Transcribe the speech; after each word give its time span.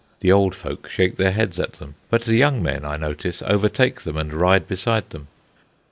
The 0.21 0.31
old 0.31 0.55
folks 0.55 0.89
shake 0.89 1.17
their 1.17 1.31
heads 1.31 1.59
at 1.59 1.73
them; 1.73 1.93
but 2.09 2.23
the 2.23 2.35
young 2.35 2.63
men, 2.63 2.83
I 2.83 2.97
notice, 2.97 3.43
overtake 3.43 4.01
them 4.01 4.17
and 4.17 4.33
ride 4.33 4.67
beside 4.67 5.11
them. 5.11 5.27